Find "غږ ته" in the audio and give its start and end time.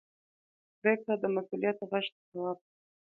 1.89-2.21